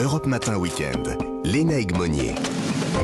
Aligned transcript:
Europe 0.00 0.26
Matin 0.26 0.58
Week-end. 0.58 1.16
Léna 1.42 1.76
Monnier. 1.96 2.34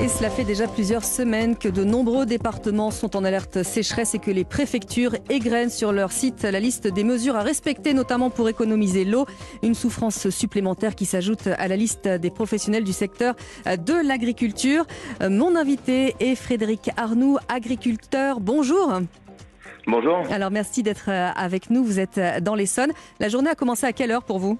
Et 0.02 0.08
cela 0.08 0.28
fait 0.28 0.44
déjà 0.44 0.66
plusieurs 0.66 1.04
semaines 1.04 1.56
que 1.56 1.68
de 1.68 1.84
nombreux 1.84 2.26
départements 2.26 2.90
sont 2.90 3.16
en 3.16 3.24
alerte 3.24 3.62
sécheresse 3.62 4.14
et 4.14 4.18
que 4.18 4.30
les 4.30 4.44
préfectures 4.44 5.14
égrènent 5.30 5.70
sur 5.70 5.92
leur 5.92 6.12
site 6.12 6.42
la 6.42 6.60
liste 6.60 6.88
des 6.88 7.04
mesures 7.04 7.36
à 7.36 7.42
respecter, 7.42 7.94
notamment 7.94 8.28
pour 8.28 8.48
économiser 8.50 9.06
l'eau. 9.06 9.24
Une 9.62 9.74
souffrance 9.74 10.28
supplémentaire 10.28 10.94
qui 10.94 11.06
s'ajoute 11.06 11.46
à 11.46 11.66
la 11.66 11.76
liste 11.76 12.08
des 12.08 12.30
professionnels 12.30 12.84
du 12.84 12.92
secteur 12.92 13.36
de 13.64 14.06
l'agriculture. 14.06 14.84
Mon 15.26 15.56
invité 15.56 16.14
est 16.20 16.34
Frédéric 16.34 16.90
Arnoux, 16.98 17.38
agriculteur. 17.48 18.40
Bonjour. 18.40 19.00
Bonjour. 19.86 20.24
Alors 20.30 20.50
merci 20.50 20.82
d'être 20.82 21.08
avec 21.08 21.70
nous. 21.70 21.84
Vous 21.84 21.98
êtes 21.98 22.20
dans 22.42 22.54
l'Essonne. 22.54 22.92
La 23.18 23.30
journée 23.30 23.50
a 23.50 23.54
commencé 23.54 23.86
à 23.86 23.92
quelle 23.92 24.10
heure 24.10 24.24
pour 24.24 24.38
vous? 24.38 24.58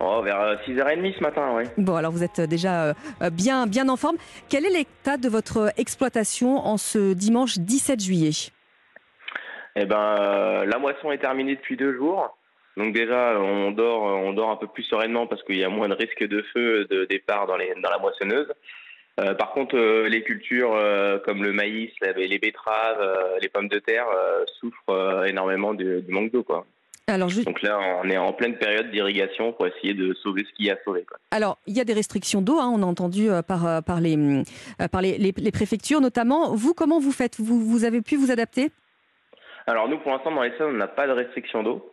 Oh, 0.00 0.22
vers 0.22 0.60
6h30 0.64 1.16
ce 1.16 1.20
matin, 1.20 1.54
oui. 1.56 1.64
Bon, 1.76 1.96
alors 1.96 2.12
vous 2.12 2.22
êtes 2.22 2.40
déjà 2.40 2.90
euh, 2.90 3.30
bien, 3.32 3.66
bien 3.66 3.88
en 3.88 3.96
forme. 3.96 4.16
Quel 4.48 4.64
est 4.64 4.70
l'état 4.70 5.16
de 5.16 5.28
votre 5.28 5.72
exploitation 5.76 6.58
en 6.58 6.76
ce 6.76 7.14
dimanche 7.14 7.58
17 7.58 8.00
juillet? 8.00 8.30
Eh 9.74 9.86
ben, 9.86 10.16
euh, 10.20 10.64
la 10.66 10.78
moisson 10.78 11.10
est 11.10 11.18
terminée 11.18 11.56
depuis 11.56 11.76
deux 11.76 11.96
jours. 11.96 12.36
Donc 12.76 12.94
déjà, 12.94 13.40
on 13.40 13.72
dort, 13.72 14.02
on 14.02 14.32
dort 14.32 14.50
un 14.50 14.56
peu 14.56 14.68
plus 14.68 14.84
sereinement 14.84 15.26
parce 15.26 15.42
qu'il 15.42 15.58
y 15.58 15.64
a 15.64 15.68
moins 15.68 15.88
de 15.88 15.94
risque 15.94 16.22
de 16.22 16.44
feu 16.54 16.86
de 16.88 17.04
départ 17.06 17.48
dans, 17.48 17.56
les, 17.56 17.74
dans 17.82 17.90
la 17.90 17.98
moissonneuse. 17.98 18.52
Euh, 19.18 19.34
par 19.34 19.50
contre, 19.50 19.76
les 20.06 20.22
cultures 20.22 20.78
comme 21.24 21.42
le 21.42 21.52
maïs, 21.52 21.90
les 22.00 22.38
betteraves, 22.38 23.04
les 23.42 23.48
pommes 23.48 23.66
de 23.66 23.80
terre 23.80 24.06
souffrent 24.60 25.26
énormément 25.26 25.74
du, 25.74 26.02
du 26.02 26.12
manque 26.12 26.30
d'eau, 26.30 26.44
quoi. 26.44 26.64
Donc 27.16 27.62
là, 27.62 27.78
on 28.04 28.10
est 28.10 28.18
en 28.18 28.34
pleine 28.34 28.58
période 28.58 28.90
d'irrigation 28.90 29.52
pour 29.54 29.66
essayer 29.66 29.94
de 29.94 30.12
sauver 30.22 30.44
ce 30.46 30.52
qu'il 30.54 30.66
y 30.66 30.70
a 30.70 30.74
à 30.74 30.76
sauver. 30.84 31.06
Alors, 31.30 31.58
il 31.66 31.74
y 31.74 31.80
a 31.80 31.84
des 31.84 31.94
restrictions 31.94 32.42
d'eau, 32.42 32.58
hein, 32.58 32.70
on 32.74 32.82
a 32.82 32.86
entendu 32.86 33.30
euh, 33.30 33.40
par, 33.40 33.66
euh, 33.66 33.80
par, 33.80 34.00
les, 34.00 34.16
euh, 34.18 34.88
par 34.92 35.00
les, 35.00 35.32
préfectures 35.50 36.02
notamment. 36.02 36.54
Vous, 36.54 36.74
comment 36.74 37.00
vous 37.00 37.12
faites? 37.12 37.40
Vous, 37.40 37.60
vous 37.60 37.84
avez 37.84 38.02
pu 38.02 38.16
vous 38.16 38.30
adapter? 38.30 38.70
Alors 39.66 39.88
nous, 39.88 39.98
pour 39.98 40.12
l'instant, 40.12 40.32
dans 40.32 40.42
les 40.42 40.50
salles, 40.58 40.68
on 40.68 40.72
n'a 40.72 40.86
pas 40.86 41.06
de 41.06 41.12
restriction 41.12 41.62
d'eau. 41.62 41.92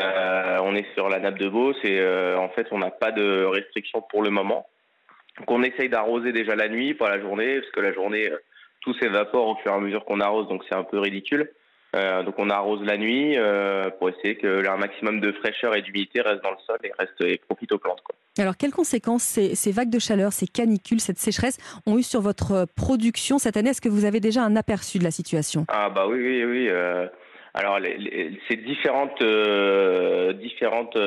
on 0.00 0.74
est 0.74 0.86
sur 0.94 1.08
la 1.08 1.20
nappe 1.20 1.38
de 1.38 1.48
Beauce 1.48 1.78
et 1.84 2.02
en 2.36 2.48
fait, 2.48 2.66
on 2.72 2.78
n'a 2.78 2.90
pas 2.90 3.12
de 3.12 3.44
restriction 3.44 4.02
pour 4.10 4.22
le 4.22 4.30
moment. 4.30 4.66
Donc 5.38 5.52
on 5.52 5.62
essaye 5.62 5.88
d'arroser 5.88 6.32
déjà 6.32 6.56
la 6.56 6.68
nuit, 6.68 6.94
pas 6.94 7.08
la 7.08 7.20
journée, 7.20 7.60
parce 7.60 7.70
que 7.70 7.80
la 7.80 7.92
journée, 7.92 8.28
tout 8.80 8.92
s'évapore 8.94 9.46
au 9.46 9.56
fur 9.56 9.70
et 9.70 9.74
à 9.74 9.78
mesure 9.78 10.04
qu'on 10.04 10.20
arrose, 10.20 10.48
donc 10.48 10.64
c'est 10.68 10.74
un 10.74 10.82
peu 10.82 10.98
ridicule. 10.98 11.48
Euh, 11.96 12.22
donc 12.22 12.34
on 12.38 12.50
arrose 12.50 12.82
la 12.82 12.98
nuit 12.98 13.38
euh, 13.38 13.88
pour 13.98 14.10
essayer 14.10 14.36
que 14.36 14.66
un 14.68 14.76
maximum 14.76 15.20
de 15.20 15.32
fraîcheur 15.32 15.74
et 15.74 15.80
d'humidité 15.80 16.20
reste 16.20 16.42
dans 16.42 16.50
le 16.50 16.58
sol 16.66 16.78
et 16.84 16.92
reste 16.98 17.18
et 17.22 17.38
profite 17.38 17.72
aux 17.72 17.78
plantes. 17.78 18.02
Quoi. 18.02 18.14
Alors 18.38 18.58
quelles 18.58 18.72
conséquences 18.72 19.22
ces, 19.22 19.72
vagues 19.72 19.88
de 19.88 19.98
chaleur, 19.98 20.32
ces 20.32 20.46
canicules, 20.46 21.00
cette 21.00 21.18
sécheresse 21.18 21.56
ont 21.86 21.98
eu 21.98 22.02
sur 22.02 22.20
votre 22.20 22.66
production 22.76 23.38
cette 23.38 23.56
année? 23.56 23.70
Est-ce 23.70 23.80
que 23.80 23.88
vous 23.88 24.04
avez 24.04 24.20
déjà 24.20 24.42
un 24.42 24.54
aperçu 24.54 24.98
de 24.98 25.04
la 25.04 25.10
situation? 25.10 25.64
Ah 25.68 25.88
bah 25.88 26.06
oui 26.06 26.18
oui 26.20 26.44
oui. 26.44 26.68
Euh, 26.68 27.06
alors 27.54 27.78
les, 27.78 28.38
ces 28.50 28.56
différentes 28.56 29.22
différentes 30.34 30.98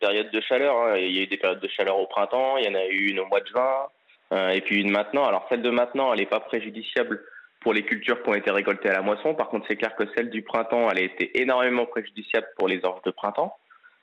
périodes 0.00 0.30
de 0.30 0.40
chaleur. 0.40 0.76
Hein. 0.76 0.98
Il 0.98 1.10
y 1.10 1.18
a 1.18 1.22
eu 1.22 1.26
des 1.26 1.36
périodes 1.36 1.60
de 1.60 1.68
chaleur 1.68 1.98
au 1.98 2.06
printemps, 2.06 2.58
il 2.58 2.64
y 2.64 2.68
en 2.68 2.78
a 2.78 2.86
eu 2.86 3.08
une 3.08 3.18
au 3.18 3.26
mois 3.26 3.40
de 3.40 3.46
juin, 3.48 4.52
et 4.52 4.60
puis 4.60 4.80
une 4.80 4.92
maintenant. 4.92 5.24
Alors 5.24 5.46
celle 5.48 5.62
de 5.62 5.70
maintenant, 5.70 6.12
elle 6.12 6.20
n'est 6.20 6.26
pas 6.26 6.38
préjudiciable 6.38 7.20
pour 7.60 7.72
les 7.72 7.84
cultures 7.84 8.22
qui 8.22 8.28
ont 8.28 8.34
été 8.34 8.50
récoltées 8.50 8.88
à 8.88 8.94
la 8.94 9.02
moisson. 9.02 9.34
Par 9.34 9.48
contre, 9.48 9.66
c'est 9.68 9.76
clair 9.76 9.94
que 9.96 10.04
celle 10.16 10.30
du 10.30 10.42
printemps, 10.42 10.88
elle 10.90 10.98
a 10.98 11.02
été 11.02 11.40
énormément 11.40 11.86
préjudiciable 11.86 12.46
pour 12.56 12.68
les 12.68 12.84
orges 12.84 13.02
de 13.02 13.10
printemps. 13.10 13.56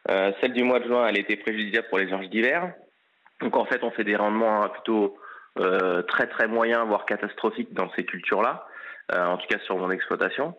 Euh, 0.09 0.31
celle 0.41 0.53
du 0.53 0.63
mois 0.63 0.79
de 0.79 0.85
juin, 0.85 1.07
elle 1.07 1.15
a 1.15 1.19
été 1.19 1.35
préjudiciable 1.35 1.87
pour 1.89 1.97
les 1.97 2.11
orges 2.13 2.29
d'hiver. 2.29 2.73
Donc 3.41 3.55
en 3.55 3.65
fait, 3.65 3.83
on 3.83 3.91
fait 3.91 4.03
des 4.03 4.15
rendements 4.15 4.63
hein, 4.63 4.69
plutôt 4.69 5.17
euh, 5.59 6.01
très 6.03 6.27
très 6.27 6.47
moyens, 6.47 6.85
voire 6.85 7.05
catastrophiques 7.05 7.73
dans 7.73 7.89
ces 7.95 8.03
cultures-là. 8.03 8.67
Euh, 9.13 9.23
en 9.23 9.37
tout 9.37 9.45
cas 9.47 9.59
sur 9.59 9.77
mon 9.77 9.91
exploitation. 9.91 10.55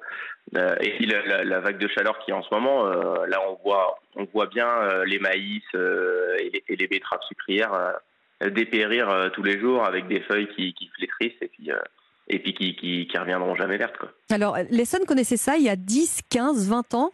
et 0.55 0.91
puis 0.93 1.07
la, 1.07 1.59
vague 1.59 1.79
de 1.79 1.89
chaleur 1.89 2.17
qui 2.21 2.33
en 2.33 2.45
ce 2.45 2.55
moment, 2.55 2.85
là 2.85 3.41
on 3.49 3.59
voit 3.65 3.99
on 4.15 4.25
voit 4.27 4.47
bien 4.47 5.03
les 5.05 5.19
maïs 5.19 5.65
et 5.75 6.51
les, 6.53 6.65
et, 6.69 6.77
les, 6.77 6.87
betteraves 6.87 7.23
sucrières 7.27 7.95
dépérir 8.41 9.33
tous 9.33 9.43
les 9.43 9.59
jours 9.59 9.85
avec 9.85 10.07
des 10.07 10.21
feuilles 10.21 10.47
qui, 10.55 10.75
qui 10.75 10.87
flétrissent 10.95 11.43
et 11.43 11.49
puis 11.49 11.73
et 12.29 12.39
puis 12.39 12.55
qui, 12.55 12.75
qui, 12.77 13.07
qui 13.07 13.19
reviendront 13.19 13.55
jamais 13.55 13.77
vertes. 13.77 13.97
Quoi. 13.99 14.11
Alors, 14.31 14.57
l'Essonne 14.71 15.05
connaissait 15.07 15.37
ça 15.37 15.57
il 15.57 15.65
y 15.65 15.69
a 15.69 15.77
10, 15.77 16.23
15, 16.31 16.69
20 16.69 16.95
ans? 16.95 17.13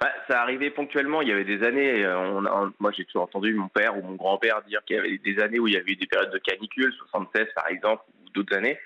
Bah, 0.00 0.12
ça 0.28 0.42
arrivait 0.42 0.70
ponctuellement. 0.70 1.22
Il 1.22 1.28
y 1.28 1.32
avait 1.32 1.44
des 1.44 1.62
années. 1.62 2.04
Euh, 2.04 2.18
on, 2.18 2.72
moi, 2.78 2.92
j'ai 2.92 3.04
toujours 3.04 3.22
entendu 3.22 3.54
mon 3.54 3.68
père 3.68 3.96
ou 3.96 4.02
mon 4.02 4.14
grand-père 4.14 4.62
dire 4.62 4.82
qu'il 4.84 4.96
y 4.96 4.98
avait 4.98 5.18
des 5.18 5.40
années 5.40 5.58
où 5.58 5.68
il 5.68 5.74
y 5.74 5.76
avait 5.76 5.92
eu 5.92 5.96
des 5.96 6.06
périodes 6.06 6.32
de 6.32 6.38
canicule, 6.38 6.92
76 6.92 7.46
par 7.54 7.68
exemple, 7.68 8.02
ou 8.20 8.30
d'autres 8.30 8.56
années. 8.56 8.78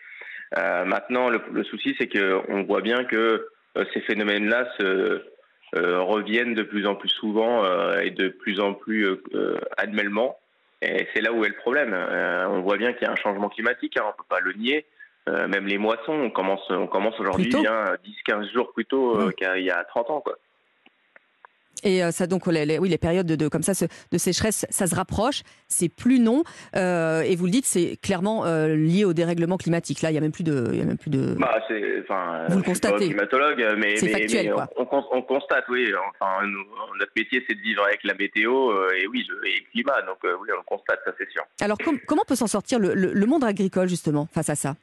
Euh, 0.58 0.84
maintenant, 0.84 1.28
le, 1.28 1.64
souci, 1.64 1.96
c'est 1.98 2.08
qu'on 2.08 2.62
voit 2.64 2.80
bien 2.80 3.04
que 3.04 3.48
euh, 3.76 3.84
ces 3.92 4.00
phénomènes-là 4.02 4.68
se 4.78 5.22
reviennent 5.72 6.54
de 6.54 6.64
plus 6.64 6.84
en 6.84 6.96
plus 6.96 7.10
souvent 7.10 7.64
et 8.00 8.10
de 8.10 8.28
plus 8.28 8.58
en 8.58 8.74
plus 8.74 9.06
annuellement. 9.76 10.36
Et 10.82 11.06
c'est 11.12 11.20
là 11.20 11.32
où 11.32 11.44
est 11.44 11.48
le 11.48 11.56
problème. 11.56 11.92
Euh, 11.94 12.48
on 12.48 12.62
voit 12.62 12.76
bien 12.76 12.92
qu'il 12.92 13.02
y 13.02 13.06
a 13.06 13.12
un 13.12 13.16
changement 13.16 13.48
climatique, 13.48 13.96
hein, 13.96 14.02
on 14.04 14.08
ne 14.08 14.12
peut 14.12 14.24
pas 14.28 14.41
le 14.41 14.52
nier. 14.54 14.86
Euh, 15.28 15.46
même 15.46 15.66
les 15.66 15.76
moissons, 15.76 16.12
on 16.12 16.30
commence, 16.30 16.64
on 16.70 16.86
commence 16.86 17.18
aujourd'hui 17.20 17.50
bien 17.50 17.84
10-15 18.26 18.50
jours 18.52 18.72
plus 18.72 18.86
tôt 18.86 19.20
euh, 19.20 19.30
qu'il 19.32 19.62
y 19.62 19.70
a 19.70 19.84
30 19.84 20.10
ans. 20.10 20.20
Quoi. 20.20 20.38
Et 21.84 22.02
euh, 22.02 22.10
ça, 22.10 22.26
donc, 22.26 22.46
les, 22.46 22.78
oui, 22.78 22.88
les 22.88 22.98
périodes 22.98 23.26
de, 23.26 23.48
comme 23.48 23.62
ça 23.62 23.72
de 24.12 24.18
sécheresse, 24.18 24.66
ça 24.70 24.86
se 24.86 24.94
rapproche. 24.94 25.42
C'est 25.68 25.88
plus 25.88 26.18
non. 26.18 26.42
Euh, 26.76 27.22
et 27.22 27.36
vous 27.36 27.46
le 27.46 27.50
dites, 27.50 27.66
c'est 27.66 27.96
clairement 28.02 28.44
euh, 28.44 28.74
lié 28.74 29.04
au 29.04 29.12
dérèglement 29.12 29.56
climatique. 29.56 30.02
Là, 30.02 30.10
il 30.10 30.14
y 30.14 30.18
a 30.18 30.20
même 30.20 30.32
plus 30.32 30.44
de, 30.44 30.68
il 30.72 30.78
y 30.78 30.82
a 30.82 30.84
même 30.84 30.98
plus 30.98 31.10
de. 31.10 31.34
Bah, 31.38 31.58
vous 32.48 32.58
le 32.58 32.64
constatez. 32.64 33.06
climatologue, 33.06 33.64
mais, 33.78 33.94
mais, 34.02 34.08
factuel, 34.08 34.54
On, 34.76 35.22
constate, 35.22 35.64
oui. 35.68 35.92
Enfin, 36.20 36.46
notre 36.98 37.12
métier, 37.16 37.44
c'est 37.48 37.54
de 37.54 37.60
vivre 37.60 37.84
avec 37.84 38.02
la 38.04 38.14
météo 38.14 38.72
et 38.92 39.06
oui, 39.06 39.24
le, 39.28 39.47
et 39.47 39.56
le 39.60 39.70
climat. 39.70 40.02
Donc 40.02 40.18
oui, 40.22 40.48
on 40.52 40.56
le 40.56 40.64
constate, 40.66 41.00
ça 41.04 41.12
c'est 41.18 41.30
sûr. 41.30 41.42
Alors, 41.60 41.78
comment 42.06 42.22
peut 42.26 42.34
s'en 42.34 42.47
sortir 42.47 42.78
le 42.80 43.26
monde 43.26 43.44
agricole 43.44 43.88
justement 43.88 44.26
face 44.32 44.50
à 44.50 44.54
ça? 44.54 44.74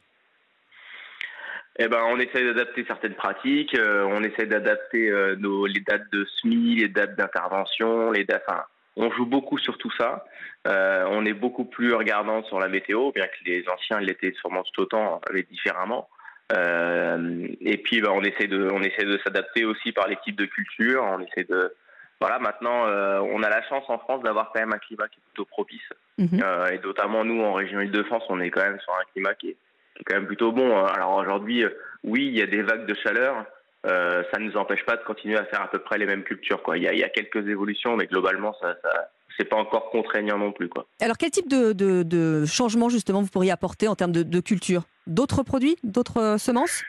Eh 1.80 1.86
ben, 1.86 2.02
on 2.10 2.18
essaie 2.18 2.44
d'adapter 2.44 2.84
certaines 2.86 3.14
pratiques, 3.14 3.74
euh, 3.76 4.04
on 4.10 4.22
essaie 4.24 4.46
d'adapter 4.46 5.10
euh, 5.10 5.36
nos 5.36 5.64
les 5.66 5.80
dates 5.80 6.10
de 6.12 6.24
SMI, 6.24 6.74
les 6.74 6.88
dates 6.88 7.14
d'intervention, 7.14 8.10
les 8.10 8.24
dates. 8.24 8.42
Enfin, 8.48 8.64
on 8.96 9.12
joue 9.12 9.26
beaucoup 9.26 9.58
sur 9.58 9.78
tout 9.78 9.92
ça. 9.96 10.24
Euh, 10.66 11.04
on 11.08 11.24
est 11.24 11.32
beaucoup 11.32 11.64
plus 11.64 11.94
regardant 11.94 12.42
sur 12.42 12.58
la 12.58 12.68
météo, 12.68 13.12
bien 13.12 13.26
que 13.26 13.44
les 13.46 13.64
anciens 13.68 14.00
l'étaient 14.00 14.34
sûrement 14.40 14.64
tout 14.64 14.82
autant, 14.82 15.20
mais 15.32 15.44
différemment. 15.44 16.08
et 16.50 17.76
puis, 17.84 18.00
ben, 18.00 18.10
on 18.10 18.22
essaie 18.22 18.48
de, 18.48 18.68
on 18.72 18.82
essaie 18.82 19.04
de 19.04 19.18
s'adapter 19.22 19.64
aussi 19.64 19.92
par 19.92 20.08
l'équipe 20.08 20.36
de 20.36 20.46
culture. 20.46 21.04
On 21.04 21.20
essaie 21.20 21.44
de, 21.44 21.72
voilà, 22.20 22.40
maintenant, 22.40 22.86
on 23.22 23.40
a 23.44 23.48
la 23.48 23.62
chance 23.68 23.84
en 23.86 23.98
France 23.98 24.24
d'avoir 24.24 24.50
quand 24.52 24.58
même 24.58 24.72
un 24.72 24.78
climat 24.78 25.06
qui 25.06 25.18
est 25.18 25.26
plutôt 25.32 25.44
propice. 25.44 25.88
Mhm. 26.18 26.42
et 26.72 26.78
notamment 26.84 27.24
nous, 27.24 27.40
en 27.44 27.52
région 27.52 27.80
Île-de-France, 27.80 28.24
on 28.28 28.40
est 28.40 28.50
quand 28.50 28.64
même 28.64 28.80
sur 28.80 28.92
un 28.94 29.04
climat 29.12 29.34
qui 29.34 29.50
est 29.50 29.56
c'est 29.98 30.04
quand 30.04 30.16
même 30.16 30.26
plutôt 30.26 30.52
bon. 30.52 30.84
Alors 30.84 31.16
aujourd'hui, 31.16 31.64
euh, 31.64 31.70
oui, 32.04 32.26
il 32.26 32.38
y 32.38 32.42
a 32.42 32.46
des 32.46 32.62
vagues 32.62 32.86
de 32.86 32.94
chaleur. 32.94 33.44
Euh, 33.86 34.22
ça 34.32 34.38
ne 34.38 34.46
nous 34.46 34.56
empêche 34.56 34.84
pas 34.84 34.96
de 34.96 35.04
continuer 35.04 35.36
à 35.36 35.44
faire 35.44 35.62
à 35.62 35.70
peu 35.70 35.78
près 35.78 35.98
les 35.98 36.06
mêmes 36.06 36.24
cultures. 36.24 36.62
Quoi. 36.62 36.78
Il, 36.78 36.84
y 36.84 37.04
a, 37.04 37.08
quelques 37.08 37.46
évolutions, 37.48 37.96
mais 37.96 38.06
globalement, 38.06 38.54
ça, 38.60 38.76
ça 38.82 39.08
c'est 39.36 39.44
pas 39.44 39.56
encore 39.56 39.90
contraignant 39.90 40.38
non 40.38 40.52
plus. 40.52 40.68
Quoi. 40.68 40.86
Alors 41.00 41.16
quel 41.16 41.30
type 41.30 41.48
de, 41.48 41.72
de, 41.72 42.44
changement 42.44 42.88
justement 42.88 43.22
vous 43.22 43.28
pourriez 43.28 43.52
apporter 43.52 43.86
en 43.86 43.94
termes 43.94 44.12
de, 44.12 44.40
culture? 44.40 44.82
D'autres 45.06 45.42
produits? 45.42 45.76
D'autres 45.84 46.20
euh, 46.20 46.38
semences 46.38 46.82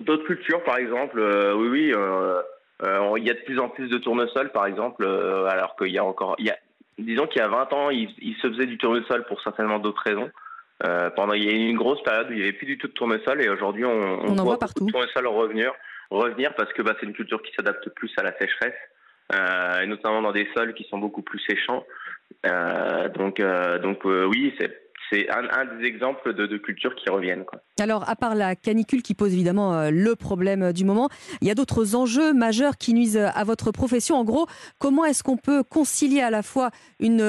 D'autres 0.00 0.26
cultures, 0.26 0.62
par 0.62 0.78
exemple. 0.78 1.20
oui, 1.56 1.68
oui. 1.68 1.92
il 1.92 3.24
y 3.26 3.30
a 3.30 3.34
de 3.34 3.44
plus 3.44 3.58
en 3.58 3.68
plus 3.68 3.88
de 3.88 3.98
tournesol, 3.98 4.50
par 4.52 4.66
exemple, 4.66 5.04
alors 5.04 5.74
qu'il 5.76 5.92
y 5.92 5.98
a 5.98 6.04
encore... 6.04 6.36
Il 6.38 6.46
y 6.46 6.50
a, 6.50 6.56
disons 6.96 7.26
qu'il 7.26 7.42
y 7.42 7.44
a 7.44 7.48
20 7.48 7.72
ans, 7.72 7.90
il, 7.90 8.08
il 8.18 8.36
se 8.36 8.48
faisait 8.48 8.66
du 8.66 8.78
tournesol 8.78 9.24
pour 9.24 9.42
certainement 9.42 9.80
d'autres 9.80 10.02
raisons. 10.06 10.30
Euh, 10.84 11.08
pendant 11.10 11.32
il 11.32 11.44
y 11.44 11.48
a 11.48 11.52
eu 11.52 11.68
une 11.68 11.78
grosse 11.78 12.02
période 12.02 12.28
où 12.28 12.32
il 12.32 12.36
n'y 12.36 12.42
avait 12.42 12.52
plus 12.52 12.66
du 12.66 12.76
tout 12.76 12.86
de 12.86 12.92
tournesol 12.92 13.40
et 13.40 13.48
aujourd'hui 13.48 13.86
on, 13.86 14.20
on, 14.28 14.34
voit 14.44 14.58
partout. 14.58 14.84
de 14.84 14.92
tournesol 14.92 15.26
revenir, 15.26 15.72
revenir 16.10 16.54
parce 16.54 16.70
que 16.74 16.82
bah, 16.82 16.94
c'est 17.00 17.06
une 17.06 17.14
culture 17.14 17.40
qui 17.40 17.50
s'adapte 17.54 17.88
plus 17.90 18.12
à 18.18 18.22
la 18.22 18.36
sécheresse 18.38 18.74
euh, 19.32 19.80
et 19.80 19.86
notamment 19.86 20.20
dans 20.20 20.32
des 20.32 20.46
sols 20.54 20.74
qui 20.74 20.84
sont 20.90 20.98
beaucoup 20.98 21.22
plus 21.22 21.40
séchants. 21.48 21.84
Euh, 22.44 23.08
donc 23.08 23.40
donc 23.82 24.04
oui 24.04 24.54
c'est 24.58 24.82
c'est 25.10 25.30
un, 25.30 25.48
un, 25.52 25.76
des 25.76 25.86
exemples 25.86 26.34
de, 26.34 26.46
de 26.46 26.56
cultures 26.58 26.96
qui 26.96 27.08
reviennent. 27.08 27.44
Quoi. 27.44 27.60
Alors, 27.78 28.10
à 28.10 28.16
part 28.16 28.34
la 28.34 28.56
canicule 28.56 29.02
qui 29.02 29.14
pose 29.14 29.32
évidemment 29.32 29.88
le 29.88 30.16
problème 30.16 30.72
du 30.72 30.84
moment, 30.84 31.08
il 31.40 31.46
y 31.46 31.50
a 31.52 31.54
d'autres 31.54 31.94
enjeux 31.94 32.34
majeurs 32.34 32.76
qui 32.76 32.92
nuisent 32.92 33.16
à 33.16 33.44
votre 33.44 33.70
profession. 33.70 34.16
En 34.16 34.24
gros, 34.24 34.48
comment 34.80 35.04
est-ce 35.04 35.22
qu'on 35.22 35.36
peut 35.36 35.62
concilier 35.62 36.22
à 36.22 36.30
la 36.30 36.42
fois 36.42 36.70
une, 36.98 37.22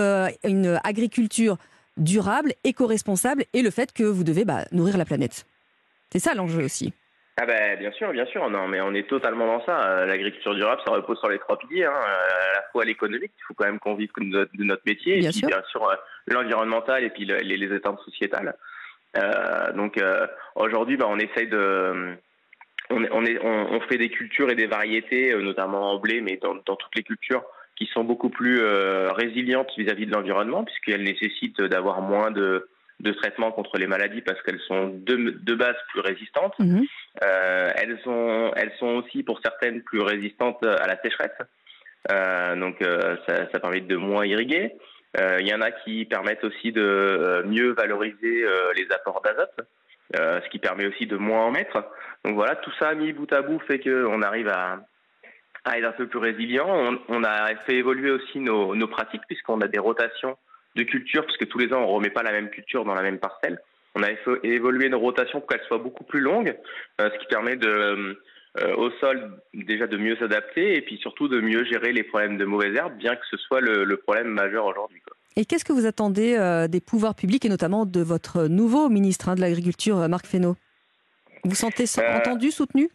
une 0.44 0.80
agriculture 0.84 1.58
durable, 1.98 2.54
éco-responsable 2.64 3.46
et 3.54 3.62
le 3.62 3.72
fait 3.72 3.92
que 3.94 4.04
vous 4.04 4.24
devez 4.24 4.46
bah, 4.46 4.66
nourrir 4.72 4.98
la 4.98 5.06
planète. 5.06 5.46
C'est 6.12 6.20
ça 6.20 6.34
l'enjeu 6.34 6.64
aussi. 6.64 6.94
Ah 7.40 7.46
ben 7.46 7.78
bien 7.78 7.92
sûr, 7.92 8.12
bien 8.12 8.26
sûr. 8.26 8.50
Non, 8.50 8.68
mais 8.68 8.82
on 8.82 8.96
est 8.96 9.08
totalement 9.08 9.46
dans 9.46 9.64
ça. 9.64 10.06
L'agriculture 10.06 10.56
durable, 10.56 10.82
ça 10.86 10.92
repose 10.92 11.20
sur 11.20 11.30
les 11.30 11.38
trois 11.38 11.58
piliers. 11.60 11.86
Hein. 11.86 11.94
À 11.94 12.56
la 12.56 12.64
fois 12.72 12.84
l'économique, 12.84 13.32
il 13.38 13.44
faut 13.48 13.54
quand 13.54 13.66
même 13.66 13.80
qu'on 13.80 13.94
vive 13.94 14.10
de 14.18 14.64
notre 14.64 14.82
métier, 14.88 15.20
bien 15.20 15.30
et 15.30 15.32
puis 15.32 15.40
sûr. 15.40 15.48
bien 15.48 15.62
sûr 15.70 15.88
l'environnemental 16.26 17.04
et 17.04 17.10
puis 17.12 17.26
les, 17.26 17.44
les 17.44 17.76
éteintes 17.76 18.00
sociétales. 18.02 18.56
Euh, 19.18 19.72
donc 19.74 20.02
aujourd'hui, 20.56 20.98
bah, 20.98 21.06
on 21.08 21.20
essaye 21.20 21.48
de 21.48 22.16
on, 22.90 23.04
on, 23.12 23.26
est, 23.26 23.38
on, 23.44 23.74
on, 23.74 23.82
fait 23.82 23.98
des 23.98 24.10
cultures 24.10 24.50
et 24.50 24.56
des 24.56 24.68
variétés, 24.68 25.36
notamment 25.36 25.92
en 25.92 26.00
blé, 26.00 26.22
mais 26.22 26.38
dans, 26.38 26.56
dans 26.66 26.76
toutes 26.76 26.96
les 26.96 27.04
cultures, 27.04 27.44
qui 27.78 27.86
sont 27.94 28.04
beaucoup 28.04 28.30
plus 28.30 28.60
euh, 28.60 29.12
résilientes 29.12 29.70
vis-à-vis 29.78 30.06
-vis 30.06 30.10
de 30.10 30.16
l'environnement, 30.16 30.64
puisqu'elles 30.64 31.04
nécessitent 31.04 31.62
d'avoir 31.62 32.02
moins 32.02 32.32
de, 32.32 32.68
de 33.00 33.12
traitements 33.12 33.52
contre 33.52 33.78
les 33.78 33.88
maladies 33.88 34.22
parce 34.22 34.42
qu'elles 34.42 34.62
sont 34.68 34.88
de, 34.88 35.16
de, 35.40 35.54
base 35.54 35.76
plus 35.90 36.02
résistantes. 36.02 36.58
Mmh. 36.60 36.82
Euh, 37.24 37.72
elles, 37.76 38.00
sont, 38.04 38.52
elles 38.56 38.74
sont 38.80 38.94
aussi 39.00 39.22
pour 39.24 39.40
certaines 39.44 39.84
plus 39.84 40.02
résistantes 40.02 40.66
à 40.66 40.88
la 40.88 41.00
sécheresse. 41.02 41.40
Euh, 42.12 42.56
donc 42.56 42.78
ça, 43.28 43.52
ça, 43.52 43.60
permet 43.60 43.82
de 43.82 43.96
moins 43.96 44.26
irriguer. 44.26 44.74
Il 45.40 45.48
y 45.48 45.54
en 45.54 45.62
a 45.62 45.72
qui 45.72 46.06
permettent 46.06 46.44
aussi 46.44 46.72
de 46.72 47.44
mieux 47.48 47.72
valoriser 47.72 48.46
les 48.76 48.88
apports 48.92 49.22
d'azote, 49.24 49.58
ce 50.14 50.48
qui 50.50 50.60
permet 50.60 50.86
aussi 50.86 51.08
de 51.08 51.18
moins 51.18 51.46
en 51.46 51.52
mettre. 51.52 51.78
Donc 52.24 52.36
voilà, 52.36 52.56
tout 52.58 52.74
ça 52.80 52.94
mis 52.94 53.14
bout 53.14 53.32
à 53.34 53.42
bout 53.42 53.60
fait 53.68 53.80
qu'on 53.80 54.22
arrive 54.22 54.48
à, 54.48 54.80
à, 55.68 55.78
être 55.78 55.86
un 55.86 55.92
peu 55.92 56.08
plus 56.08 56.20
résilient. 56.20 56.68
On, 56.70 57.00
on 57.10 57.24
a 57.24 57.56
fait 57.66 57.76
évoluer 57.76 58.12
aussi 58.12 58.40
nos, 58.40 58.76
nos 58.76 58.88
pratiques 58.88 59.24
puisqu'on 59.28 59.62
a 59.62 59.68
des 59.68 59.80
rotations 59.80 60.38
de 60.76 60.84
culture, 60.84 61.26
parce 61.26 61.38
que 61.38 61.46
tous 61.46 61.58
les 61.58 61.74
ans 61.74 61.82
on 61.82 61.88
remet 61.88 62.10
pas 62.10 62.24
la 62.24 62.32
même 62.32 62.50
culture 62.50 62.86
dans 62.86 62.94
la 62.94 63.02
même 63.02 63.20
parcelle. 63.20 63.60
On 63.96 64.04
a 64.04 64.08
fait 64.08 64.40
évoluer 64.44 64.90
nos 64.90 65.00
rotations 65.00 65.40
pour 65.40 65.50
qu'elles 65.50 65.66
soient 65.68 65.80
beaucoup 65.80 66.04
plus 66.04 66.20
longues, 66.20 66.56
euh, 67.02 67.10
ce 67.12 67.20
qui 67.20 67.26
permet 67.26 67.56
de, 67.56 67.68
euh, 68.60 68.76
au 68.76 68.92
sol 69.00 69.42
déjà 69.54 69.88
de 69.88 69.98
mieux 69.98 70.16
s'adapter 70.18 70.76
et 70.76 70.82
puis 70.82 70.98
surtout 70.98 71.28
de 71.28 71.42
mieux 71.42 71.66
gérer 71.66 71.92
les 71.94 72.04
problèmes 72.04 72.38
de 72.38 72.46
mauvaises 72.46 72.76
herbes, 72.76 72.96
bien 72.98 73.16
que 73.16 73.26
ce 73.30 73.38
soit 73.38 73.60
le, 73.60 73.84
le 73.84 73.98
problème 73.98 74.28
majeur 74.28 74.66
aujourd'hui. 74.66 75.02
Et 75.36 75.46
qu'est-ce 75.46 75.66
que 75.66 75.74
vous 75.74 75.86
attendez 75.86 76.36
euh, 76.36 76.68
des 76.68 76.82
pouvoirs 76.82 77.16
publics 77.16 77.46
et 77.46 77.50
notamment 77.50 77.86
de 77.86 78.02
votre 78.02 78.48
nouveau 78.48 78.90
ministre 78.90 79.30
hein, 79.30 79.36
de 79.36 79.42
l'Agriculture, 79.42 80.08
Marc 80.10 80.28
Fesneau? 80.28 80.56
Vous 81.44 81.56
sentez 81.56 81.86
entendu, 82.16 82.52
soutenu? 82.52 82.90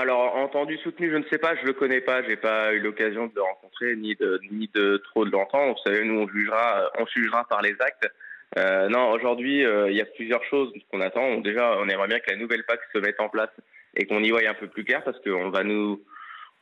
Alors, 0.00 0.36
entendu, 0.36 0.76
soutenu, 0.78 1.10
je 1.10 1.16
ne 1.16 1.24
sais 1.24 1.38
pas, 1.38 1.54
je 1.56 1.66
le 1.66 1.72
connais 1.72 2.00
pas, 2.00 2.22
j'ai 2.22 2.36
pas 2.36 2.72
eu 2.72 2.80
l'occasion 2.80 3.26
de 3.26 3.32
le 3.34 3.42
rencontrer 3.42 3.96
ni 3.96 4.14
de 4.14 4.40
ni 4.50 4.70
de 4.74 4.96
trop 4.98 5.24
de 5.24 5.30
l'entendre. 5.30 5.74
Vous 5.74 5.90
savez, 5.90 6.04
nous 6.04 6.20
on 6.20 6.28
jugera, 6.28 6.90
on 6.98 7.06
jugera 7.06 7.44
par 7.48 7.62
les 7.62 7.76
actes. 7.80 8.08
Euh, 8.56 8.88
non, 8.88 9.10
aujourd'hui, 9.10 9.64
euh, 9.64 9.90
il 9.90 9.96
y 9.96 10.00
a 10.00 10.06
plusieurs 10.06 10.42
choses 10.44 10.72
qu'on 10.90 11.00
attend. 11.00 11.38
Déjà, 11.38 11.76
on 11.78 11.88
aimerait 11.88 12.08
bien 12.08 12.20
que 12.20 12.30
la 12.30 12.36
nouvelle 12.36 12.64
PAC 12.64 12.80
se 12.94 12.98
mette 12.98 13.20
en 13.20 13.28
place 13.28 13.50
et 13.96 14.06
qu'on 14.06 14.22
y 14.22 14.30
voie 14.30 14.40
un 14.48 14.54
peu 14.54 14.68
plus 14.68 14.84
clair 14.84 15.02
parce 15.04 15.18
qu'on 15.20 15.50
va 15.50 15.64
nous 15.64 16.02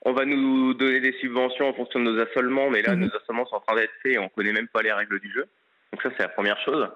on 0.03 0.13
va 0.13 0.25
nous 0.25 0.75
donner 0.75 1.01
des 1.01 1.13
subventions 1.15 1.69
en 1.69 1.73
fonction 1.73 1.99
de 1.99 2.05
nos 2.05 2.21
assolements, 2.21 2.71
mais 2.71 2.83
là, 2.83 2.95
mmh. 2.95 3.01
nos 3.01 3.17
assolements 3.17 3.47
sont 3.47 3.57
en 3.57 3.61
train 3.61 3.75
d'être 3.75 3.93
faits 4.03 4.13
et 4.13 4.19
on 4.19 4.29
connaît 4.29 4.53
même 4.53 4.69
pas 4.69 4.83
les 4.83 4.93
règles 4.93 5.19
du 5.19 5.33
jeu. 5.33 5.47
Donc 5.93 6.03
ça, 6.03 6.11
c'est 6.17 6.23
la 6.23 6.29
première 6.29 6.61
chose. 6.65 6.87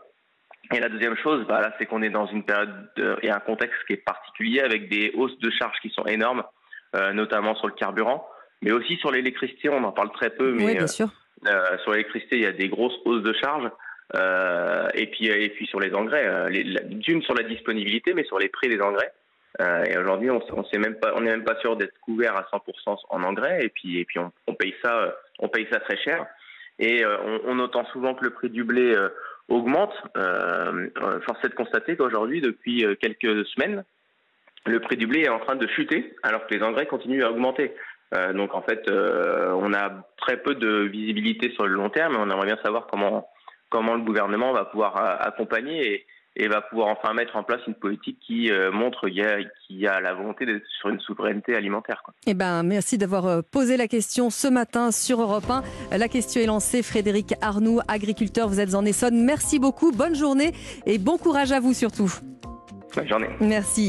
Et 0.73 0.79
la 0.79 0.89
deuxième 0.89 1.17
chose, 1.17 1.45
bah 1.49 1.61
là, 1.61 1.75
c'est 1.79 1.87
qu'on 1.87 2.03
est 2.03 2.11
dans 2.11 2.27
une 2.27 2.45
période 2.45 2.71
de, 2.97 3.17
et 3.23 3.31
un 3.31 3.41
contexte 3.41 3.79
qui 3.87 3.95
est 3.95 4.05
particulier 4.05 4.61
avec 4.61 4.89
des 4.89 5.11
hausses 5.17 5.39
de 5.41 5.51
charges 5.51 5.79
qui 5.83 5.91
sont 5.91 6.07
énormes, 6.07 6.45
euh, 6.95 7.13
notamment 7.13 7.57
sur 7.57 7.67
le 7.67 7.73
carburant, 7.73 8.29
mais 8.63 8.71
aussi 8.71 8.97
sur 8.97 9.11
l'électricité. 9.11 9.69
On 9.69 9.83
en 9.83 9.93
parle 9.93 10.13
très 10.13 10.31
peu, 10.31 10.53
mais 10.53 10.65
oui, 10.65 10.75
bien 10.77 10.87
sûr. 10.87 11.09
Euh, 11.47 11.79
sur 11.79 11.93
l'électricité, 11.93 12.37
il 12.37 12.43
y 12.43 12.47
a 12.47 12.53
des 12.53 12.69
grosses 12.69 12.99
hausses 13.05 13.23
de 13.23 13.33
charges. 13.33 13.71
Euh, 14.15 14.89
et 14.95 15.07
puis, 15.07 15.27
et 15.27 15.49
puis 15.51 15.67
sur 15.67 15.81
les 15.81 15.93
engrais, 15.95 16.51
d'une 16.85 17.23
sur 17.23 17.35
la 17.35 17.45
disponibilité, 17.45 18.13
mais 18.13 18.25
sur 18.25 18.39
les 18.39 18.49
prix 18.49 18.69
des 18.69 18.81
engrais. 18.81 19.13
et 19.61 19.97
aujourd'hui, 19.97 20.31
on, 20.31 20.41
on 20.53 20.65
sait 20.65 20.79
même 20.79 20.97
pas, 20.97 21.13
on 21.17 21.21
n'est 21.21 21.31
même 21.31 21.45
pas 21.45 21.59
sûr 21.61 21.77
d'être 21.77 21.99
couvert 22.01 22.37
à 22.37 22.43
100% 22.53 22.97
en 23.09 23.23
engrais. 23.23 23.65
Et 23.65 23.71
puis, 23.71 23.99
et 23.99 24.05
puis 24.05 24.19
on, 24.19 24.31
on, 24.47 24.55
paye 24.55 24.75
ça, 24.83 25.17
on 25.39 25.49
paye 25.49 25.67
ça 25.73 25.81
très 25.81 25.97
cher. 25.97 26.27
Et 26.79 27.05
on, 27.05 27.41
on 27.45 27.59
entend 27.59 27.85
souvent 27.87 28.15
que 28.15 28.25
le 28.25 28.31
prix 28.31 28.51
du 28.51 28.65
blé 28.65 28.97
augmente. 29.51 29.93
Euh, 30.17 30.89
force 31.27 31.45
est 31.45 31.51
de 31.51 31.55
constater 31.55 31.97
qu'aujourd'hui, 31.97 32.41
depuis 32.41 32.87
quelques 33.01 33.47
semaines, 33.49 33.85
le 34.67 34.81
prix 34.81 34.97
du 34.97 35.07
blé 35.07 35.23
est 35.23 35.29
en 35.29 35.39
train 35.39 35.57
de 35.57 35.67
chuter, 35.67 36.15
alors 36.23 36.47
que 36.47 36.55
les 36.55 36.63
engrais 36.63 36.87
continuent 36.87 37.25
à 37.25 37.31
augmenter. 37.31 37.75
Euh, 38.15 38.33
donc 38.33 38.55
en 38.55 38.63
fait, 38.63 38.89
euh, 38.89 39.53
on 39.53 39.73
a 39.73 39.91
très 40.19 40.37
peu 40.39 40.55
de 40.55 40.83
visibilité 40.83 41.51
sur 41.53 41.67
le 41.67 41.75
long 41.75 41.91
terme, 41.91 42.15
et 42.15 42.19
on 42.19 42.31
aimerait 42.31 42.47
bien 42.47 42.59
savoir 42.63 42.87
comment 42.87 43.29
comment 43.69 43.95
le 43.95 44.03
gouvernement 44.03 44.53
va 44.53 44.65
pouvoir 44.65 44.97
accompagner 45.23 46.05
et 46.37 46.49
va 46.49 46.61
pouvoir 46.61 46.89
enfin 46.89 47.13
mettre 47.15 47.37
en 47.37 47.43
place 47.43 47.61
une 47.67 47.75
politique 47.75 48.19
qui 48.27 48.51
euh, 48.51 48.71
montre 48.71 49.09
qu'il 49.09 49.17
y, 49.17 49.23
a, 49.23 49.39
qu'il 49.67 49.79
y 49.79 49.87
a 49.87 50.01
la 50.01 50.15
volonté 50.15 50.47
d'être 50.47 50.65
sur 50.79 50.89
une 50.89 51.01
souveraineté 51.01 51.55
alimentaire. 51.55 52.03
Quoi. 52.05 52.15
Eh 52.27 52.35
ben, 52.35 52.63
merci 52.63 52.99
d'avoir 52.99 53.43
posé 53.45 53.77
la 53.77 53.89
question 53.89 54.31
ce 54.31 54.49
matin 54.49 54.91
sur 54.91 55.21
Europe 55.21 55.51
1. 55.51 55.97
La 55.97 56.09
question 56.09 56.41
est 56.41 56.47
lancée. 56.47 56.83
Frédéric 56.83 57.35
Arnoux, 57.41 57.81
agriculteur, 57.89 58.49
vous 58.49 58.61
êtes 58.61 58.75
en 58.75 58.85
Essonne. 58.85 59.25
Merci 59.25 59.59
beaucoup, 59.59 59.93
bonne 59.93 60.15
journée 60.15 60.53
et 60.87 60.99
bon 60.99 61.19
courage 61.19 61.53
à 61.53 61.61
vous 61.61 61.75
surtout. 61.75 62.13
Bonne 62.95 63.09
journée. 63.09 63.29
Merci. 63.41 63.89